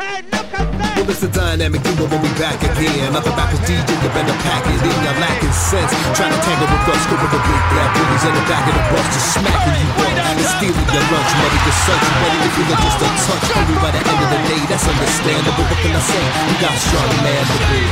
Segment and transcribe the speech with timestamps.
[0.00, 3.12] Well, it's a dynamic duo when we back again.
[3.12, 5.92] Other rappers DJ up better pack it in your lacking sense.
[6.16, 8.84] Trying to tangle with us, scooping the big black booties in the back of the
[8.88, 10.08] bus, just smacking you up.
[10.24, 13.44] And stealing your lunch money, your search money, if you look just a touch.
[13.60, 15.68] Only by the end of the day, that's understandable.
[15.68, 16.24] What can I say?
[16.48, 17.84] You got strong man to be.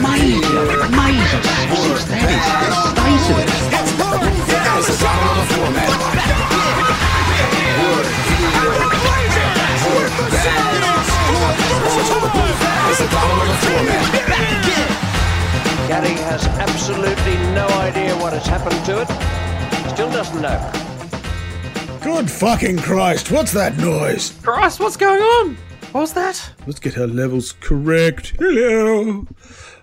[0.00, 0.64] Meisel,
[0.96, 1.40] Meisel,
[1.76, 2.88] siehst du das?
[2.96, 3.68] Weißt du das?
[4.64, 5.38] Das ist auch
[11.38, 12.90] floor.
[12.90, 14.04] It's a dollar on the floor, man.
[15.88, 19.08] Gary has absolutely no idea what has happened to it.
[19.94, 20.72] Still doesn't know.
[22.02, 24.30] Good fucking Christ, what's that noise?
[24.42, 25.56] Christ, what's going on?
[25.92, 26.52] What was that?
[26.66, 28.34] Let's get our levels correct.
[28.38, 29.26] Hello.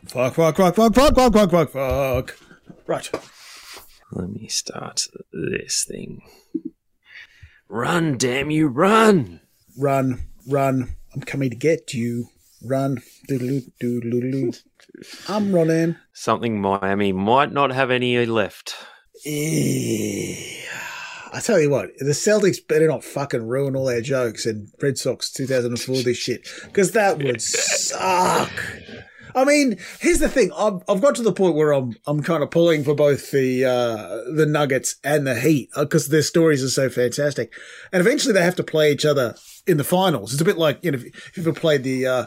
[0.06, 2.38] Fuck, fuck, fuck, fuck, fuck, fuck, fuck, fuck, fuck.
[2.86, 3.10] Right.
[4.12, 6.22] Let me start this thing.
[7.68, 9.42] Run, damn you, run!
[9.78, 10.95] Run, run.
[11.16, 12.28] I'm coming to get you.
[12.62, 13.02] Run.
[13.30, 14.62] Doodaloo, doodaloo.
[15.30, 15.96] I'm running.
[16.14, 18.76] Something Miami might not have any left.
[19.26, 20.62] Eh.
[21.34, 24.98] I tell you what, the Celtics better not fucking ruin all their jokes and Red
[24.98, 28.52] Sox 2004 this shit because that would suck.
[29.36, 32.42] I mean, here's the thing: I've, I've got to the point where I'm I'm kind
[32.42, 36.70] of pulling for both the uh, the Nuggets and the Heat because their stories are
[36.70, 37.54] so fantastic,
[37.92, 39.36] and eventually they have to play each other
[39.68, 40.32] in the finals.
[40.32, 42.26] It's a bit like you know if you've ever played the uh,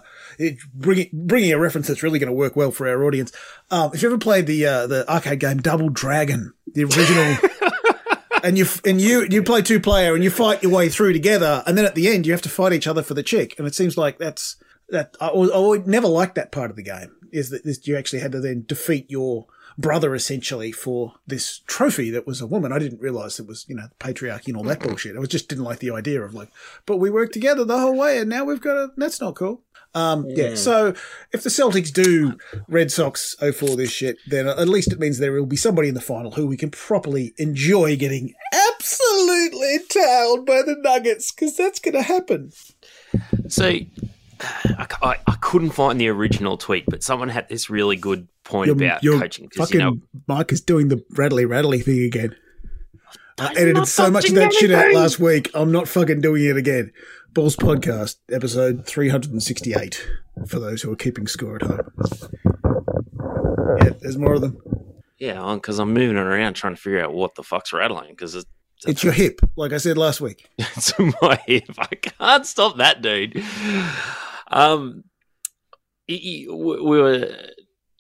[0.74, 3.32] bringing bringing a reference that's really going to work well for our audience.
[3.70, 7.38] Um, if you ever played the uh, the arcade game Double Dragon, the original.
[8.42, 11.62] and you and you you play two player and you fight your way through together,
[11.66, 13.54] and then at the end you have to fight each other for the chick.
[13.58, 14.56] And it seems like that's
[14.90, 15.16] that.
[15.20, 17.14] I, al- I would never liked that part of the game.
[17.30, 22.10] Is that this, you actually had to then defeat your brother essentially for this trophy
[22.10, 22.72] that was a woman.
[22.72, 25.16] I didn't realize it was you know patriarchy and all that bullshit.
[25.16, 26.50] I was just didn't like the idea of like,
[26.86, 28.92] but we worked together the whole way, and now we've got a.
[28.96, 29.62] That's not cool.
[29.94, 30.54] Um, yeah.
[30.54, 30.94] So
[31.32, 32.36] if the Celtics do
[32.68, 35.94] Red Sox 04 this shit, then at least it means there will be somebody in
[35.94, 41.80] the final who we can properly enjoy getting absolutely tailed by the Nuggets because that's
[41.80, 42.52] going to happen.
[43.48, 43.78] So,
[44.40, 48.70] I, I, I couldn't find the original tweet, but someone had this really good point
[48.70, 49.48] about coaching.
[49.48, 52.34] 'cause, fucking you know, Mike is doing the rattly rattly thing again.
[53.38, 55.50] I edited so much of touching that shit out last week.
[55.54, 56.92] I'm not fucking doing it again.
[57.34, 60.08] Balls Podcast, episode 368,
[60.48, 61.90] for those who are keeping score at home.
[63.80, 64.58] Yeah, there's more of them.
[65.18, 68.34] yeah, because I'm moving it around trying to figure out what the fuck's rattling because
[68.34, 68.46] it's,
[68.86, 70.48] It's your hip, like I said last week.
[70.58, 71.64] it's my hip.
[71.78, 73.40] I can't stop that, dude.
[74.50, 75.04] Um,
[76.08, 77.30] we we were,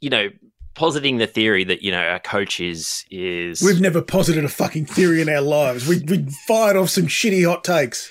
[0.00, 0.28] you know,
[0.74, 4.86] positing the theory that you know our coach is is We've never posited a fucking
[4.86, 5.86] theory in our lives.
[5.86, 8.10] We we fired off some shitty hot takes.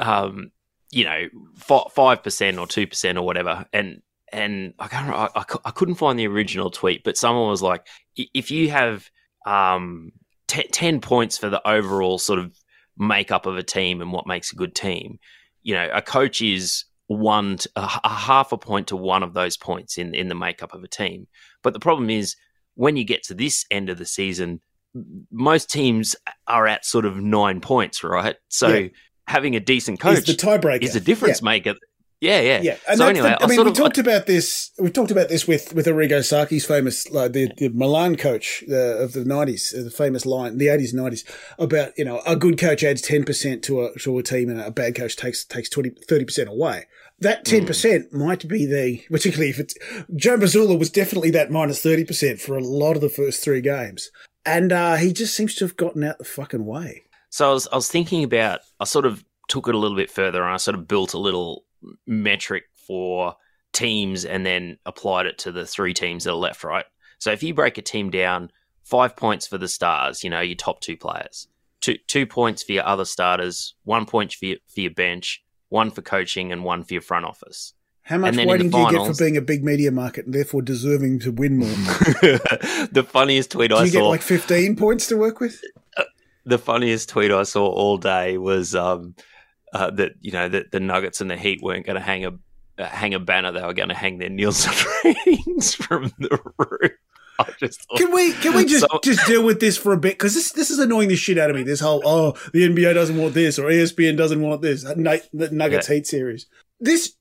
[0.00, 0.50] um,
[0.90, 1.26] you know,
[1.90, 4.02] five percent or two percent or whatever, and
[4.32, 7.86] and I can't, I, I, I couldn't find the original tweet, but someone was like,
[8.16, 9.10] if you have
[9.46, 10.12] um
[10.46, 12.56] te- ten points for the overall sort of
[12.96, 15.18] makeup of a team and what makes a good team,
[15.62, 19.56] you know, a coach is one to, a, half a point to one of those
[19.56, 21.26] points in in the makeup of a team.
[21.62, 22.36] But the problem is
[22.74, 24.60] when you get to this end of the season,
[25.32, 26.14] most teams
[26.46, 28.36] are at sort of nine points, right?
[28.48, 28.88] So Yeah.
[29.26, 31.46] having a decent coach Is the tiebreaker is a difference Yeah.
[31.46, 31.74] maker.
[32.20, 32.60] Yeah, yeah.
[32.60, 34.72] Yeah, and so anyway, the, I I mean, we of talked about this.
[34.78, 38.74] We talked about this with with Arrigo Sacchi's famous, like the, the Milan coach uh,
[38.74, 41.24] of the nineties, the famous line, the eighties, nineties,
[41.60, 44.60] about you know a good coach adds ten percent to a to a team, and
[44.60, 46.86] a bad coach takes takes 30 percent away.
[47.20, 49.74] That ten percent might be the, particularly if it's
[50.16, 53.60] Joe Mazzulla was definitely that minus thirty percent for a lot of the first three
[53.60, 54.10] games,
[54.44, 57.04] and uh, he just seems to have gotten out the fucking way.
[57.30, 60.10] So I was, I was thinking about, I sort of took it a little bit
[60.10, 61.64] further and I sort of built a little
[62.06, 63.36] metric for
[63.72, 66.84] teams and then applied it to the three teams that are left, right?
[67.18, 68.50] So if you break a team down,
[68.82, 71.48] five points for the stars, you know, your top two players,
[71.80, 75.90] two, two points for your other starters, one point for your, for your bench, one
[75.90, 77.74] for coaching, and one for your front office.
[78.02, 81.18] How much weighting do you get for being a big media market and therefore deserving
[81.20, 81.68] to win more?
[82.90, 83.84] the funniest tweet Do I saw.
[83.84, 85.60] you get like 15 points to work with?
[86.46, 89.14] the funniest tweet I saw all day was um,
[89.72, 92.30] uh, that you know that the Nuggets and the Heat weren't going to hang a
[92.78, 94.72] uh, hang a banner; they were going to hang their Nielsen
[95.04, 96.92] ratings from the roof.
[97.40, 99.96] I just thought, Can we can we just So- just deal with this for a
[99.98, 100.14] bit?
[100.14, 101.62] Because this this is annoying the shit out of me.
[101.62, 104.84] This whole oh the NBA doesn't want this or ESPN doesn't want this.
[104.96, 106.46] Nuggets Heat series.
[106.80, 107.14] This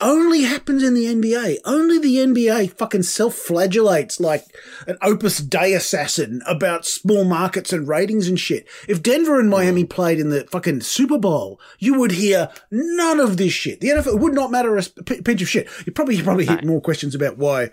[0.00, 1.58] only happens in the NBA.
[1.64, 4.44] Only the NBA fucking self-flagellates like
[4.86, 8.68] an Opus Dei assassin about small markets and ratings and shit.
[8.88, 9.90] If Denver and Miami mm.
[9.90, 13.80] played in the fucking Super Bowl, you would hear none of this shit.
[13.80, 15.68] The NFL would not matter a p- pinch of shit.
[15.86, 17.70] You probably you probably hit more questions about why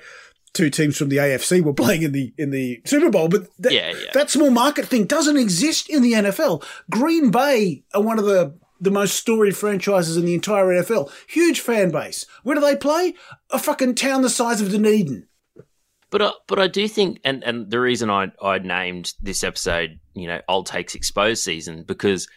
[0.54, 3.74] two teams from the AFC were playing in the in the Super Bowl, but that,
[3.74, 4.12] Yeah, yeah.
[4.14, 6.64] that small market thing doesn't exist in the NFL.
[6.90, 11.12] Green Bay are one of the the most storied franchises in the entire NFL.
[11.28, 12.26] Huge fan base.
[12.44, 13.16] Where do they play?
[13.50, 15.28] A fucking town the size of Dunedin.
[16.12, 20.00] But I, but I do think, and, and the reason I I named this episode,
[20.14, 22.28] you know, old takes exposed season because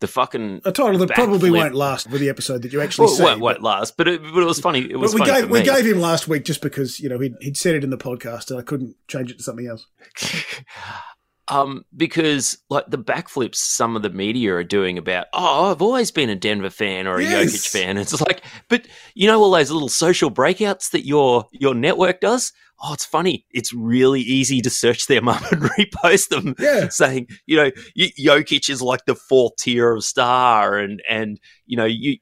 [0.00, 3.06] the fucking A title that probably backflip- won't last with the episode that you actually
[3.06, 3.22] well, see.
[3.22, 3.96] it won't, won't last.
[3.96, 4.90] But it, but it was funny.
[4.90, 7.34] It was we funny gave we gave him last week just because you know he'd,
[7.40, 9.86] he'd said it in the podcast and I couldn't change it to something else.
[11.48, 16.10] um, because like the backflips some of the media are doing about, oh, I've always
[16.10, 17.52] been a Denver fan or a Yes.
[17.54, 17.98] Jokic fan.
[17.98, 22.52] It's like, but you know all those little social breakouts that your your network does.
[22.82, 23.46] Oh, it's funny.
[23.52, 26.88] It's really easy to search them up and repost them, Yeah.
[26.90, 31.76] saying, you know, y- Jokic is like the fourth tier of star, and and you
[31.78, 32.18] know, you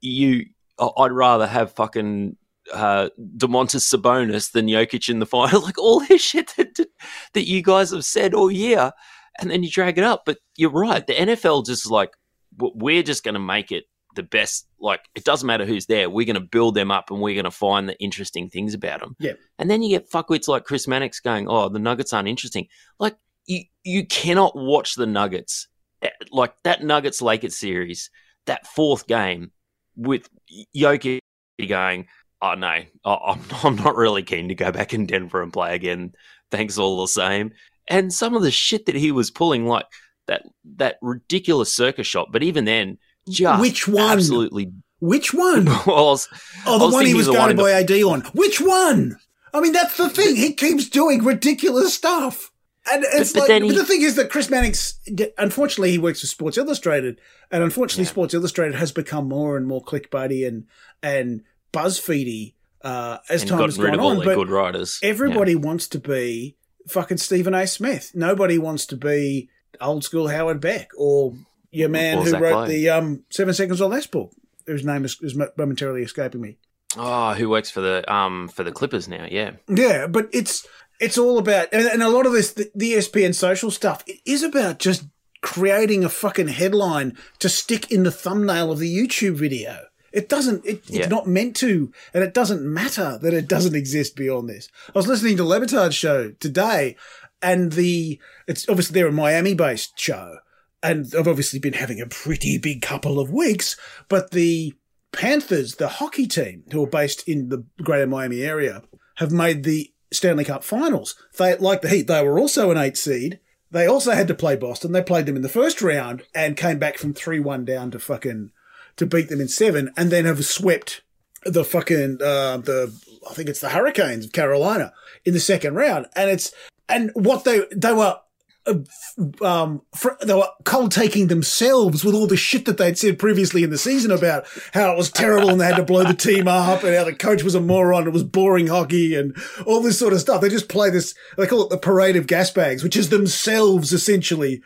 [0.00, 0.44] you,
[0.78, 2.36] I'd rather have fucking
[2.72, 5.62] uh, Domantas Sabonis than Jokic in the final.
[5.62, 6.86] Like all this shit that,
[7.34, 8.92] that you guys have said all year,
[9.38, 10.22] and then you drag it up.
[10.26, 11.06] But you're right.
[11.06, 12.12] The NFL just like
[12.58, 13.84] we're just going to make it
[14.14, 14.66] the best.
[14.80, 16.10] Like it doesn't matter who's there.
[16.10, 19.00] We're going to build them up, and we're going to find the interesting things about
[19.00, 19.16] them.
[19.18, 19.32] Yeah.
[19.58, 23.16] And then you get fuckwits like Chris Mannix going, "Oh, the Nuggets aren't interesting." Like
[23.46, 25.68] you you cannot watch the Nuggets
[26.02, 28.10] eh, like that Nuggets Lakers series,
[28.46, 29.52] that fourth game
[29.96, 30.28] with
[30.76, 31.20] Jokic
[31.68, 32.06] going,
[32.42, 35.74] "Oh no, I- I'm I'm not really keen to go back in Denver and play
[35.74, 36.12] again.
[36.50, 37.52] Thanks all the same."
[37.88, 39.86] And some of the shit that he was pulling, like
[40.26, 40.42] that
[40.76, 42.98] that ridiculous circus shot, but even then,
[43.28, 44.10] just Which one?
[44.10, 44.72] Absolutely.
[44.98, 45.66] Which one?
[45.86, 46.28] Well, was-
[46.66, 48.20] Oh, the was one he was guarded in the- by AD on.
[48.32, 49.16] Which one?
[49.54, 50.34] I mean, that's the thing.
[50.36, 52.50] He keeps doing ridiculous stuff.
[52.90, 54.98] And it's but like, but he- the thing is that Chris Mannix,
[55.38, 58.10] unfortunately, he works for Sports Illustrated, and unfortunately, Yeah.
[58.10, 60.64] Sports Illustrated has become more and more clickbaity and
[61.02, 61.42] and
[61.76, 64.24] BuzzFeedy uh, as and time has gone on.
[64.24, 64.98] But good writers.
[65.02, 66.56] everybody wants to be
[66.88, 67.66] fucking Stephen A.
[67.66, 68.12] Smith.
[68.14, 69.48] Nobody wants to be
[69.80, 71.34] old school Howard Beck or
[71.70, 72.66] your man Or who Zach wrote Lowe.
[72.66, 74.32] the um, Seven Seconds or Less book,
[74.66, 76.58] whose name is, is momentarily escaping me.
[76.96, 79.26] Oh, who works for the um for the Clippers now?
[79.30, 80.66] Yeah, Yeah, but it's
[80.98, 84.20] it's all about and, and a lot of this the, the ESPN social stuff it
[84.24, 85.04] is about just
[85.42, 89.85] creating a fucking headline to stick in the thumbnail of the YouTube video.
[90.16, 90.64] It doesn't.
[90.64, 91.00] It, Yeah.
[91.02, 94.68] It's not meant to, and it doesn't matter that it doesn't exist beyond this.
[94.88, 96.96] I was listening to Le Batard's show today,
[97.42, 98.18] and the
[98.48, 100.38] it's obviously they're a Miami-based show,
[100.82, 103.76] and I've obviously been having a pretty big couple of weeks.
[104.08, 104.72] But the
[105.12, 108.82] Panthers, the hockey team, who are based in the Greater Miami area,
[109.16, 111.14] have made the Stanley Cup Finals.
[111.38, 112.06] They like the Heat.
[112.06, 113.38] They were also an eight seed.
[113.70, 114.92] They also had to play Boston.
[114.92, 117.98] They played them in the first round and came back from three one down to
[117.98, 118.52] fucking
[118.96, 121.02] to beat them in seven, and then have swept
[121.44, 122.92] the fucking uh, the
[123.28, 124.92] I think it's the Hurricanes of Carolina
[125.24, 126.52] in the second round, and it's
[126.88, 128.18] and what they they were.
[128.66, 129.82] Uh, Um,
[130.22, 133.78] they were cold taking themselves with all the shit that they'd said previously in the
[133.78, 136.94] season about how it was terrible and they had to blow the team up and
[136.94, 138.06] how the coach was a moron.
[138.06, 139.34] It was boring hockey and
[139.64, 140.40] all this sort of stuff.
[140.40, 141.14] They just play this.
[141.36, 144.62] They call it the parade of gas bags, which is themselves essentially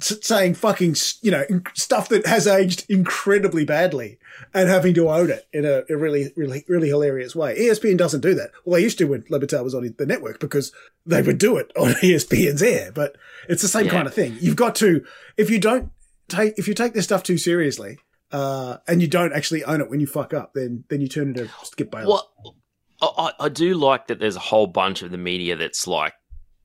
[0.00, 1.44] saying fucking, you know,
[1.74, 4.18] stuff that has aged incredibly badly
[4.54, 7.58] and having to own it in a, a really, really, really hilarious way.
[7.58, 8.50] ESPN doesn't do that.
[8.64, 10.72] Well, they used to when Le Batard was on the network because
[11.06, 13.16] they would do it on ESPN's air, but
[13.48, 13.92] it's the same Yeah.
[13.92, 14.36] kind of thing.
[14.40, 15.04] You've got to,
[15.36, 15.90] if you don't
[16.28, 17.98] take, if you take this stuff too seriously,
[18.30, 21.28] uh, and you don't actually own it when you fuck up, then, then you turn
[21.28, 22.08] into Skip Bayless.
[22.08, 22.56] Well,
[23.02, 23.06] I,
[23.40, 26.14] I I do like that there's a whole bunch of the media that's like,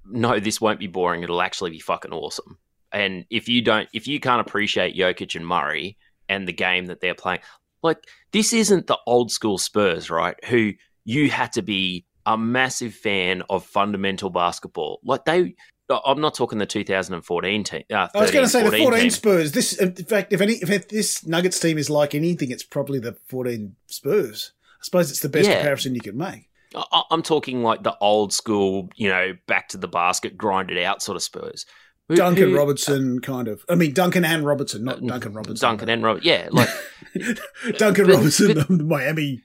[0.09, 1.23] no, this won't be boring.
[1.23, 2.57] It'll actually be fucking awesome.
[2.93, 5.97] And if you don't, if you can't appreciate Jokic and Murray
[6.29, 7.39] and the game that they're playing,
[7.83, 7.97] like
[8.31, 10.35] this isn't the old school Spurs, right?
[10.45, 10.73] Who
[11.05, 14.99] you had to be a massive fan of fundamental basketball.
[15.05, 15.55] Like they,
[15.89, 17.83] I'm not talking the 2014 team.
[17.89, 19.09] Uh, I was going to say the 14 team.
[19.09, 19.51] Spurs.
[19.53, 23.15] This, in fact, if any, if this Nuggets team is like anything, it's probably the
[23.29, 24.51] 14 Spurs.
[24.81, 25.55] I suppose it's the best Yeah.
[25.55, 26.49] comparison you can make.
[26.75, 30.83] I- I'm talking like the old school, you know, back to the basket, grind it
[30.83, 31.65] out sort of Spurs.
[32.09, 33.65] Who- Duncan who- Robinson, kind of.
[33.69, 35.67] I mean, Duncan and Robinson, not Duncan Robinson.
[35.67, 36.23] Duncan and Robert.
[36.23, 36.69] Yeah, like
[37.77, 39.43] Duncan but- Robinson, but- the Miami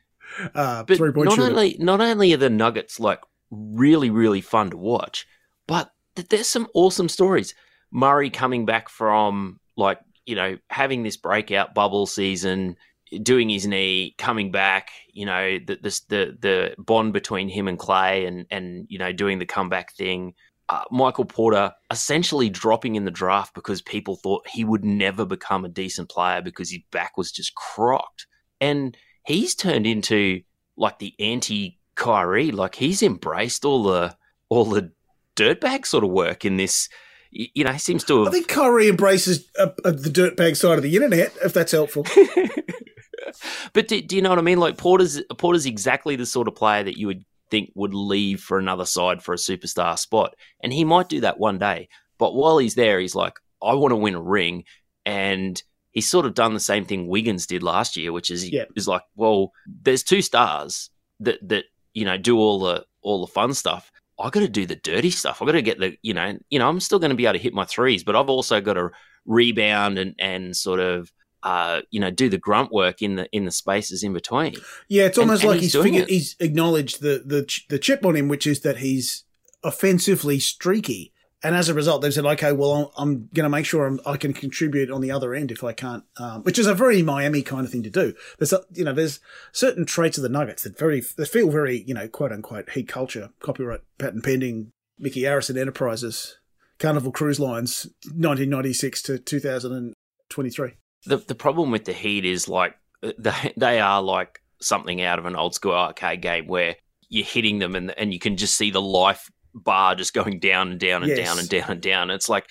[0.55, 1.51] uh, but three point not shooter.
[1.51, 5.27] only not only are the Nuggets like really really fun to watch,
[5.67, 7.55] but th- there's some awesome stories.
[7.91, 12.77] Murray coming back from like you know having this breakout bubble season,
[13.23, 17.79] doing his knee, coming back, you know, the the the, the bond between him and
[17.79, 20.33] Clay, and and you know, doing the comeback thing.
[20.73, 25.67] Uh, Michael Porter essentially dropping in the draft because people thought he would never become
[25.67, 28.27] a decent player because his back was just crocked,
[28.59, 30.41] and he's turned into
[30.79, 32.53] like the anti Kyrie.
[32.53, 34.17] Like he's embraced all the
[34.49, 34.91] all the
[35.37, 36.89] dirtbag sort of work in this.
[37.31, 38.29] You know, he seems to have.
[38.29, 42.07] I think Kyrie embraces uh, uh, the dirtbag side of the internet, if that's helpful.
[43.75, 44.59] but do, do you know what I mean?
[44.59, 48.59] Like Porter's Porter's exactly the sort of player that you would think would leave for
[48.59, 51.89] another side for a superstar spot, and he might do that one day.
[52.19, 54.65] But while he's there, he's like, I want to win a ring,
[55.07, 58.65] and he's sort of done the same thing Wiggins did last year, which is Yeah.
[58.75, 60.91] is like, well, there's two stars
[61.21, 63.93] that that you know do all the all the fun stuff.
[64.19, 65.43] I got to do the dirty stuff.
[65.43, 67.35] I got to get the you know you know I'm still going to be able
[67.39, 68.91] to hit my threes, but I've also got to
[69.27, 73.45] rebound and and sort of uh, you know, do the grunt work in the in
[73.45, 74.55] the spaces in between.
[74.89, 78.05] Yeah, it's almost and like he's he's, figured, he's acknowledged the, the ch- the chip
[78.05, 79.25] on him, which is that he's
[79.63, 81.13] offensively streaky.
[81.45, 83.99] And as a result, they've said, okay, well, I'm, I'm going to make sure I'm,
[84.07, 87.03] I can contribute on the other end if I can't, um, which is a very
[87.03, 88.15] Miami kind of thing to do.
[88.39, 89.19] There's, a, you know, there's
[89.51, 92.87] certain traits of the Nuggets that very, that feel very, you know, quote unquote heat
[92.87, 94.71] culture, copyright patent pending,
[95.01, 96.39] Micky Arison Enterprises,
[96.79, 100.75] Carnival Cruise Lines, 1996 to 2023.
[101.07, 102.75] The the problem with the Heat is like
[103.19, 106.77] they they are like something out of an old school arcade game where
[107.09, 110.71] you're hitting them and and you can just see the life bar just going down
[110.71, 111.27] and down and Yes.
[111.27, 112.11] down and down and down.
[112.11, 112.47] It's like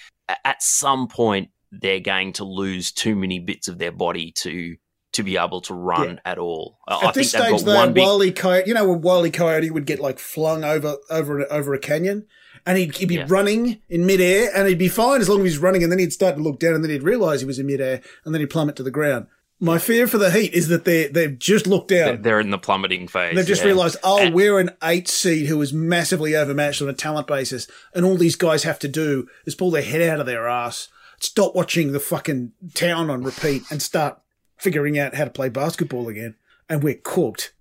[0.45, 4.75] at some point they're going to lose too many bits of their body to
[5.13, 6.77] to be able to run at all.
[6.87, 9.29] I- I At this think stage, though, one big Wily Coyote, you know, when Wily
[9.31, 12.27] Coyote would get like flung over over over a canyon,
[12.65, 13.25] and he'd, he'd be Yeah.
[13.27, 16.13] running in midair, and he'd be fine as long as he's running, and then he'd
[16.13, 18.49] start to look down, and then he'd realise he was in midair, and then he'd
[18.49, 19.27] plummet to the ground.
[19.63, 22.23] My fear for the Heat is that they they've just looked down.
[22.23, 23.35] they're in the plummeting phase.
[23.35, 23.67] They've just yeah.
[23.67, 27.67] realised, oh, And- we're an eight seed who is massively overmatched on a talent basis,
[27.93, 30.87] and all these guys have to do is pull their head out of their ass,
[31.19, 34.19] stop watching the fucking town on repeat, and start
[34.57, 36.35] figuring out how to play basketball again.
[36.67, 37.53] And we're cooked.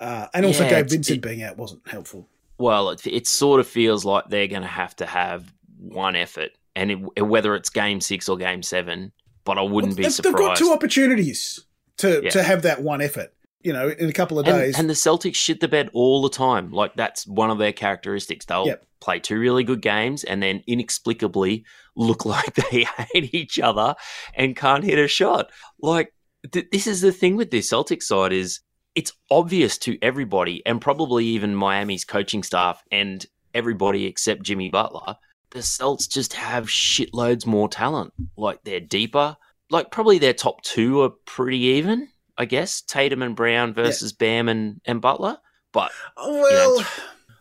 [0.00, 2.28] Uh, and also, Yeah, Gabe Vincent it- being out wasn't helpful.
[2.58, 6.50] Well, it, it sort of feels like they're going to have to have one effort,
[6.76, 9.12] and it, whether it's game six or game seven,
[9.44, 10.60] but I wouldn't be They've- They've got surprised.
[10.60, 11.64] two opportunities
[11.98, 12.30] to Yeah.
[12.30, 13.32] to have that one effort.
[13.62, 14.78] You know, in a couple of and, days.
[14.78, 16.70] and the Celtics shit the bed all the time.
[16.70, 18.44] Like that's one of their characteristics.
[18.44, 18.84] They'll Yep.
[19.00, 21.64] play two really good games and then inexplicably
[21.96, 23.94] look like they hate each other
[24.34, 25.50] and can't hit a shot.
[25.80, 26.12] Like
[26.52, 28.60] th- this is the thing with the Celtics side is
[28.94, 35.16] it's obvious to everybody and probably even Miami's coaching staff and everybody except Jimmy Butler.
[35.50, 38.12] The Celts just have shitloads more talent.
[38.36, 39.36] Like they're deeper.
[39.70, 42.08] Like probably their top two are pretty even.
[42.36, 45.38] I guess Tatum and Brown versus Bam and, and Butler.
[45.72, 46.86] But Oh, well, know,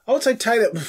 [0.08, 0.80] I would say Tatum,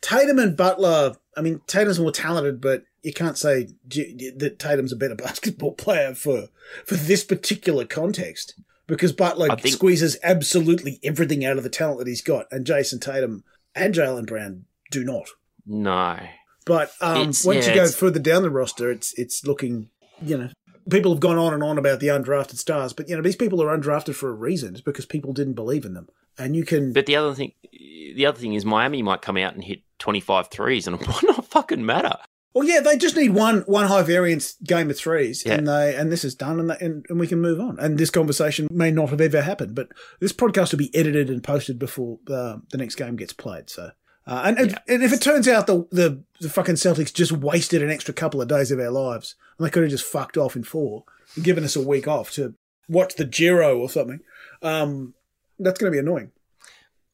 [0.00, 1.14] Tatum and Butler.
[1.36, 6.14] I mean, Tatum's more talented, but you can't say that Tatum's a better basketball player
[6.14, 6.48] for
[6.84, 8.54] for this particular context
[8.86, 13.00] because Butler think- squeezes absolutely everything out of the talent that he's got, and Jayson
[13.00, 15.28] Tatum and Jaylen Brown do not.
[15.66, 16.18] no,
[16.66, 19.88] But um, once yeah, you go it's- further down the roster, it's it's looking,
[20.22, 20.48] you know,
[20.90, 23.62] people have gone on and on about the undrafted stars, but you know these people
[23.62, 24.70] are undrafted for a reason.
[24.74, 26.92] It's because people didn't believe in them, and you can.
[26.92, 30.48] But the other thing, the other thing is Miami might come out and hit 25
[30.48, 32.16] threes, and it might not fucking matter.
[32.54, 35.54] Well, yeah, they just need one one high variance game of threes, Yeah.
[35.54, 37.78] and they and this is done, and, they, and and we can move on.
[37.78, 39.88] And this conversation may not have ever happened, but
[40.20, 43.68] this podcast will be edited and posted before uh, the next game gets played.
[43.70, 43.90] So.
[44.26, 44.78] Uh, and, and, Yeah.
[44.94, 48.40] and if it turns out the, the the fucking Celtics just wasted an extra couple
[48.40, 51.44] of days of our lives, and they could have just fucked off in four and
[51.44, 52.54] given us a week off to
[52.88, 54.20] watch the Giro or something,
[54.62, 55.12] um,
[55.58, 56.30] that's going to be annoying.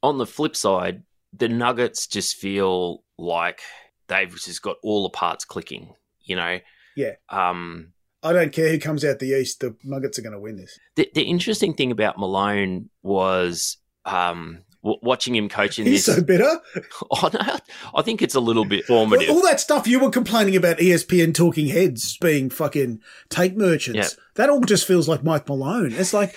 [0.03, 1.03] On the flip side,
[1.37, 3.59] the Nuggets just feel like
[4.11, 6.59] they've just got all the parts clicking, you know?
[6.95, 7.13] Yeah.
[7.29, 10.57] Um, I don't care who comes out the East, the Nuggets are going to win
[10.57, 10.77] this.
[10.95, 16.17] the, the interesting thing about Malone was um, w- watching him coaching He's this.
[16.17, 16.59] so bitter.
[17.11, 17.57] oh, no,
[17.95, 19.29] I think it's a little bit formative.
[19.29, 22.99] All that stuff you were complaining about ESPN talking heads being fucking
[23.29, 24.15] tape merchants.
[24.17, 24.23] Yeah.
[24.35, 25.93] That all just feels like Mike Malone.
[25.93, 26.35] It's like,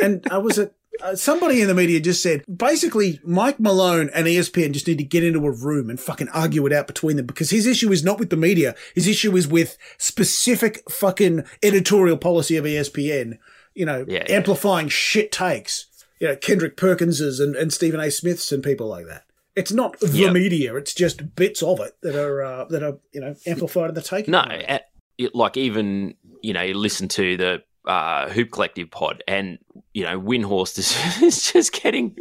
[0.00, 0.72] and I was at,
[1.02, 5.04] uh, somebody in the media just said basically Mike Malone and ESPN just need to
[5.04, 8.04] get into a room and fucking argue it out between them because his issue is
[8.04, 8.74] not with the media.
[8.94, 13.38] His issue is with specific fucking editorial policy of ESPN,
[13.74, 14.36] you know, Yeah, yeah.
[14.36, 15.86] amplifying shit takes.
[16.20, 18.10] You know, Kendrick Perkinses and, and Stephen A.
[18.10, 19.24] Smiths and people like that.
[19.54, 20.30] It's not the Yeah.
[20.32, 23.94] media; it's just bits of it that are uh, that are you know amplified in
[23.94, 24.32] the taking.
[24.32, 24.86] No, at,
[25.18, 29.58] it- like even you know, you listen to the uh, Hoop Collective pod, and
[29.92, 32.16] you know, Windhorst is, is just getting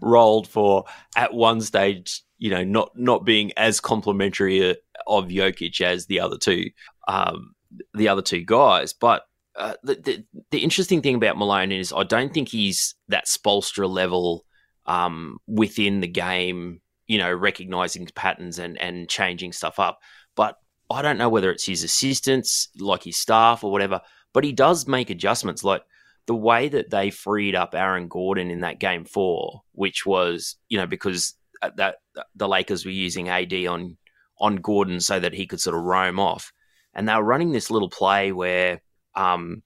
[0.00, 0.84] rolled for
[1.16, 4.74] at one stage, you know, not not being as complimentary uh,
[5.06, 6.70] of Jokic as the other two,
[7.08, 7.54] um,
[7.94, 8.92] the other two guys.
[8.92, 9.22] But
[9.56, 13.88] uh, the, the the interesting thing about Malone is I don't think he's that Spoelstra
[13.88, 14.44] level
[14.84, 19.98] um, within the game, you know, recognizing patterns and and changing stuff up.
[20.34, 20.56] But
[20.90, 24.02] I don't know whether it's his assistants, like his staff or whatever
[24.36, 25.64] but he does make adjustments.
[25.64, 25.82] Like
[26.26, 30.76] the way that they freed up Aaron Gordon in that game four, which was you
[30.76, 32.00] know because that
[32.34, 33.96] the Lakers were using AD on
[34.38, 36.52] on Gordon so that he could sort of roam off,
[36.92, 38.82] and they were running this little play where
[39.14, 39.62] um,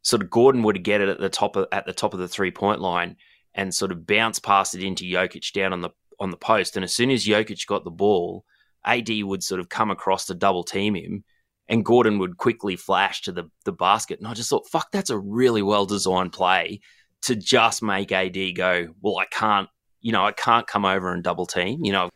[0.00, 2.26] sort of Gordon would get it at the top of at the top of the
[2.26, 3.16] three point line
[3.52, 6.84] and sort of bounce past it into Jokic down on the on the post, and
[6.84, 8.46] as soon as Jokic got the ball,
[8.86, 11.24] AD would sort of come across to double team him
[11.68, 14.18] and Gordon would quickly flash to the, the basket.
[14.18, 16.80] And I just thought, fuck, that's a really well designed play
[17.22, 19.68] to just make AD go, well, I can't,
[20.00, 21.84] you know, I can't come over and double team.
[21.84, 22.10] You know,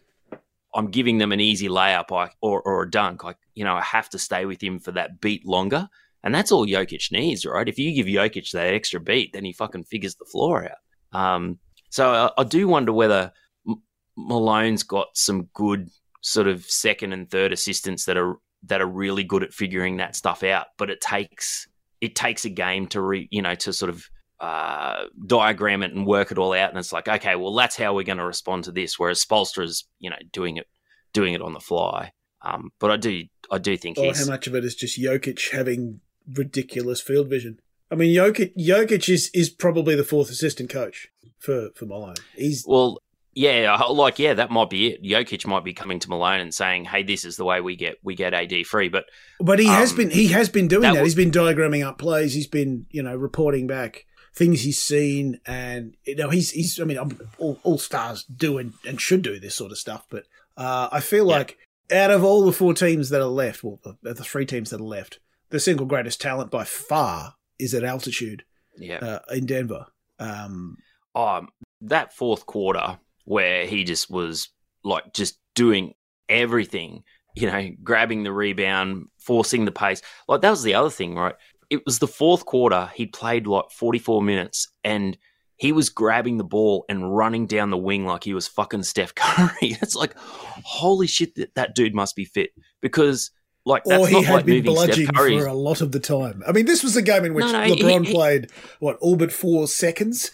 [0.74, 2.30] I'm giving them an easy layup or,
[2.62, 3.24] or a dunk.
[3.24, 5.88] Like, you know, I have to stay with him for that beat longer.
[6.22, 7.68] And that's all Jokic needs, right?
[7.68, 11.18] If you give Jokic that extra beat, then he fucking figures the floor out.
[11.18, 11.58] Um,
[11.90, 13.32] so I, I, do wonder whether
[13.66, 13.82] M-
[14.16, 15.88] Malone's got some good
[16.20, 18.36] sort of second and third assistants that are
[18.68, 20.66] that are really good at figuring that stuff out.
[20.76, 21.66] But it takes
[22.00, 24.04] it takes a game to re, you know to sort of
[24.40, 26.70] uh, diagram it and work it all out.
[26.70, 28.98] And it's like, okay, well, that's how we're going to respond to this.
[28.98, 30.66] Whereas Spoelstra is you know, doing it
[31.12, 32.12] doing it on the fly.
[32.42, 35.50] Um, but I do I do think or how much of it is just Jokic
[35.50, 36.00] having
[36.32, 37.60] ridiculous field vision.
[37.90, 41.08] I mean, Jokic Jokic is is probably the fourth assistant coach
[41.38, 42.16] for for Malone.
[42.34, 42.98] He's well,
[43.38, 45.02] yeah, like yeah, that might be it.
[45.04, 47.98] Jokic might be coming to Malone and saying, "Hey, this is the way we get
[48.02, 49.04] we get AD free." But
[49.38, 50.94] but he um, has been he has been doing that.
[50.94, 51.04] that.
[51.04, 52.34] he's been diagramming up plays.
[52.34, 56.80] He's been you know reporting back things he's seen, and you know he's he's.
[56.80, 56.98] I mean,
[57.38, 60.04] all, all stars do and, and should do this sort of stuff.
[60.10, 60.24] But
[60.56, 61.36] uh, I feel yeah.
[61.36, 61.58] like
[61.92, 64.80] out of all the four teams that are left, well, the, the three teams that
[64.80, 68.42] are left, the single greatest talent by far is at altitude.
[68.76, 69.86] Yeah, uh, in Denver.
[70.18, 70.78] Um,
[71.14, 74.48] um, that fourth quarter where he just was
[74.82, 75.92] like just doing
[76.30, 77.04] everything,
[77.36, 80.00] you know, grabbing the rebound, forcing the pace.
[80.26, 81.34] Like that was the other thing, right?
[81.68, 82.90] It was the fourth quarter.
[82.94, 85.18] He played like 44 minutes and
[85.56, 89.14] he was grabbing the ball and running down the wing like he was fucking Steph
[89.14, 89.52] Curry.
[89.60, 93.30] it's like, holy shit, that, that dude must be fit because
[93.66, 96.42] like that's or he had like been bludging for a lot of the time.
[96.48, 98.96] I mean, this was a game in which no, no, LeBron he, he, played what
[99.00, 100.30] all but four seconds.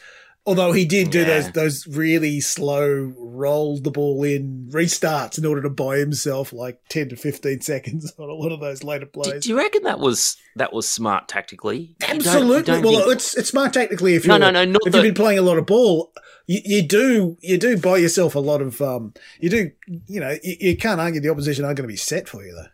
[0.47, 1.25] Although he did do yeah.
[1.25, 6.81] those those really slow roll the ball in restarts in order to buy himself like
[6.91, 9.33] ten to fifteen seconds on a lot of those later plays.
[9.33, 11.97] Do, do you reckon that was that was smart tactically?
[12.03, 12.59] Absolutely.
[12.59, 13.17] You don't, you don't well, think...
[13.17, 14.99] it's it's smart tactically if you no, no, no, if the...
[14.99, 16.13] you've been playing a lot of ball.
[16.47, 20.37] You, you, do you do buy yourself a lot of um you do you know
[20.43, 22.69] you, you can't argue the opposition aren't going to be set for you though.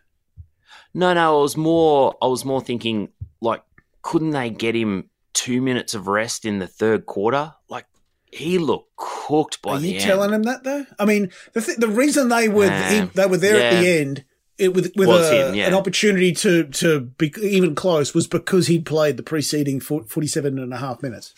[0.93, 3.63] No, no, I was more I was more thinking like
[4.01, 7.53] couldn't they get him two minutes of rest in the third quarter.
[7.69, 7.85] Like
[8.31, 10.03] he looked cooked by Are you end.
[10.03, 10.85] telling him that though?
[10.99, 13.63] I mean, the th- the reason they were th- they were there yeah.
[13.63, 14.25] at the end.
[14.57, 15.67] It, with with a, him, yeah.
[15.67, 20.71] an opportunity to to be even close was because he'd played the preceding 47 and
[20.71, 21.33] a half minutes.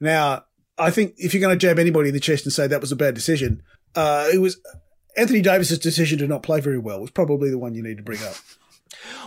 [0.00, 0.44] Now,
[0.78, 2.92] I think if you're going to jab anybody in the chest and say that was
[2.92, 3.62] a bad decision,
[3.94, 4.60] uh, it was
[5.16, 8.02] Anthony Davis's decision to not play very well was probably the one you need to
[8.02, 8.36] bring up.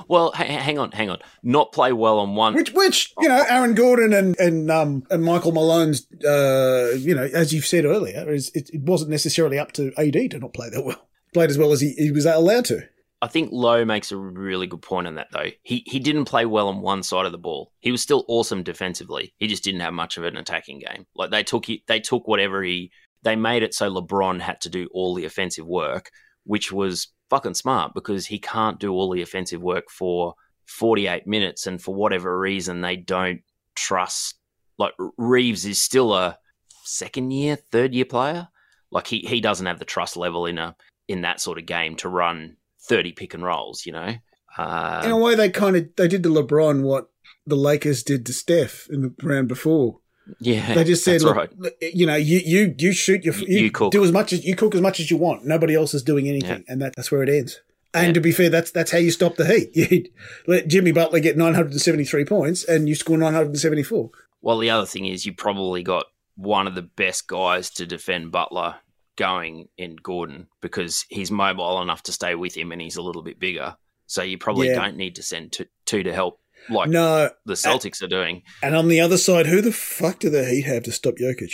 [0.07, 1.19] Well, hang on, hang on.
[1.43, 2.53] Not play well on one.
[2.53, 7.29] Which, which you know, Aaron Gordon and and um and Michael Malone's, uh, you know,
[7.33, 10.69] as you've said earlier, is it, it wasn't necessarily up to AD to not play
[10.69, 11.07] that well.
[11.33, 12.81] Played as well as he, he was allowed to.
[13.21, 15.47] I think Lowe makes a really good point on that, though.
[15.61, 17.71] He he didn't play well on one side of the ball.
[17.79, 19.33] He was still awesome defensively.
[19.37, 21.05] He just didn't have much of an attacking game.
[21.15, 22.91] Like they took he, they took whatever he
[23.23, 26.09] they made it so LeBron had to do all the offensive work,
[26.43, 31.65] which was fucking smart because he can't do all the offensive work for 48 minutes.
[31.65, 33.41] And for whatever reason, they don't
[33.73, 34.35] trust.
[34.77, 36.37] Like Reaves is still a
[36.83, 38.49] second year, third year player.
[38.91, 40.75] Like he, he doesn't have the trust level in a
[41.07, 44.15] in that sort of game to run 30 pick and rolls, you know?
[44.57, 47.09] Uh, in a way, they kind of they did to LeBron what
[47.45, 50.00] the Lakers did to Steph in the round before.
[50.39, 51.49] Yeah, they just said, right.
[51.81, 53.91] you know, you you you shoot your you, you, cook.
[53.91, 55.45] do as much as you cook as much as you want.
[55.45, 56.71] Nobody else is doing anything, yeah.
[56.71, 57.61] and that, that's where it ends.
[57.93, 58.13] And yeah.
[58.13, 59.71] to be fair, that's that's how you stop the heat.
[59.91, 60.05] You
[60.47, 64.09] let Jimmy Butler get 973 points, and you score 974.
[64.41, 68.31] Well, the other thing is you probably got one of the best guys to defend
[68.31, 68.75] Butler
[69.17, 73.21] going in Gordon because he's mobile enough to stay with him, and he's a little
[73.21, 73.75] bit bigger.
[74.07, 74.75] So you probably yeah.
[74.75, 78.43] don't need to send two, two to help like No, the Celtics are doing.
[78.61, 81.53] and on the other side, who the fuck do the Heat have to stop Jokic?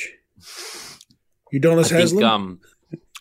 [1.54, 2.60] Udonis I think um,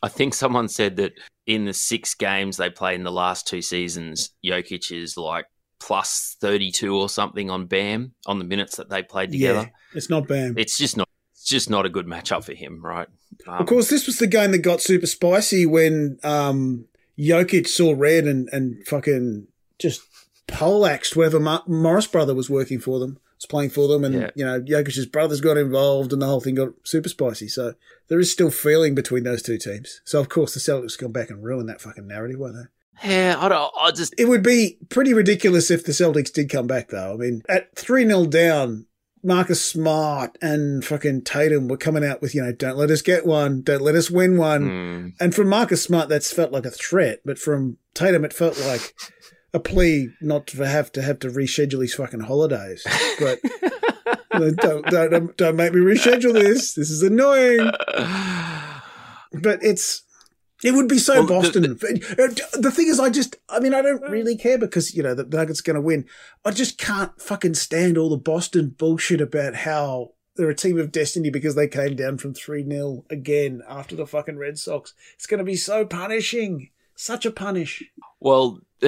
[0.03, 1.13] I think someone said that
[1.47, 5.47] in the six games they played in the last two seasons, Jokic is like
[5.79, 9.61] plus thirty two or something on Bam on the minutes that they played together.
[9.61, 10.55] yeah, it's not Bam.
[10.59, 11.09] It's just not.
[11.35, 13.07] It's just not a good matchup for him, right?
[13.47, 16.87] Um, Of course, this was the game that got super spicy when um,
[17.19, 19.47] Jokic saw red and, and fucking
[19.79, 20.01] just
[20.47, 24.31] poleaxed whoever Ma- Morris brother was working for them, was playing for them, and Yeah.
[24.35, 27.49] you know Jokic's brothers got involved, and the whole thing got super spicy.
[27.49, 27.75] So
[28.09, 30.01] there is still feeling between those two teams.
[30.05, 33.09] So of course the Celtics come back and ruin that fucking narrative, won't they?
[33.11, 33.73] Yeah, I don't.
[33.79, 37.13] I just It would be pretty ridiculous if the Celtics did come back, though.
[37.13, 38.87] I mean, at 3 0 down,
[39.23, 43.27] Marcus Smart and fucking Tatum were coming out with, you know, don't let us get
[43.27, 44.63] one, don't let us win one.
[44.63, 48.59] mm, And from Marcus Smart, that's felt like a threat, but from Tatum, it felt
[48.67, 48.95] like
[49.57, 52.87] a plea not to have to have to reschedule his fucking holidays.
[53.19, 53.41] But
[54.57, 56.75] don't, don't don't make me reschedule this.
[56.75, 57.71] This is annoying.
[59.33, 60.03] But it's
[60.65, 61.63] it would be so Well, the- Boston.
[61.63, 65.15] The, uh, thing is, I just I mean, I don't really care because you know
[65.15, 66.07] the Nuggets going to win.
[66.45, 70.13] I just can't fucking stand all the Boston bullshit about how.
[70.39, 74.07] They're a team of destiny because they came down from 3 0 again after the
[74.07, 74.93] fucking Red Sox.
[75.15, 76.69] It's going to be so punishing.
[76.95, 77.83] Such a punish.
[78.21, 78.61] well,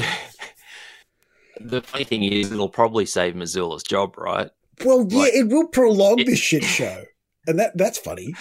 [1.60, 4.50] the funny thing is, it'll probably save Mazzulla's job, right?
[4.84, 7.04] Well, yeah, Like- it will prolong It- this shit show.
[7.46, 8.34] And that that's funny.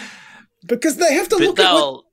[0.65, 2.03] Because they have to look at what,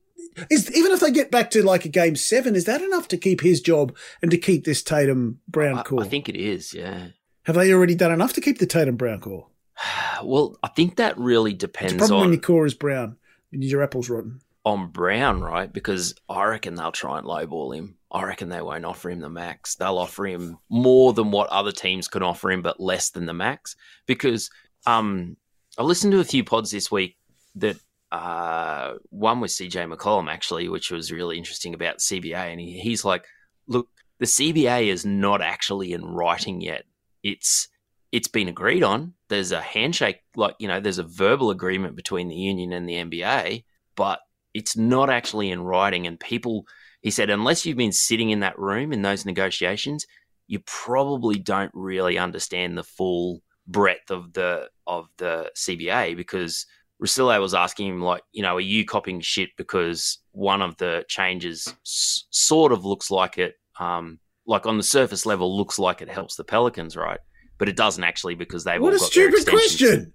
[0.50, 3.16] is even if they get back to like a game seven, is that enough to
[3.16, 6.02] keep his job and to keep this Tatum Brown core?
[6.02, 6.72] I think it is.
[6.72, 7.08] Yeah.
[7.44, 9.48] have they already done enough to keep the Tatum Brown core?
[10.22, 13.16] Well, I think that really It's a depends problem when your core is brown
[13.52, 14.40] and your apple's rotten.
[14.64, 15.70] On Brown, right?
[15.70, 17.96] Because I reckon they'll try and lowball him.
[18.10, 19.74] I reckon they won't offer him the max.
[19.74, 23.34] They'll offer him more than what other teams can offer him, but less than the
[23.34, 23.76] max.
[24.06, 24.50] Because
[24.86, 25.36] um,
[25.76, 27.16] I listened to a few pods this week
[27.56, 27.76] that
[28.10, 33.04] uh, one was CJ McCollum actually, which was really interesting about CBA, and he, he's
[33.04, 33.24] like,
[33.66, 36.84] "Look, the CBA is not actually in writing yet.
[37.22, 37.68] It's
[38.12, 39.14] it's been agreed on.
[39.28, 42.94] There's a handshake, like you know, there's a verbal agreement between the union and the
[42.94, 43.64] NBA,
[43.96, 44.20] but
[44.54, 46.06] it's not actually in writing.
[46.06, 46.66] And people,
[47.02, 50.06] he said, unless you've been sitting in that room in those negotiations,
[50.46, 56.66] you probably don't really understand the full breadth of the of the CBA because
[57.02, 61.04] Russillo was asking him like, you know, are you copying shit because one of the
[61.08, 66.02] changes s- sort of looks like it, um, like on the surface level, looks like
[66.02, 67.18] it helps the Pelicans, right?
[67.58, 70.12] But it doesn't actually because they've What all a got stupid question.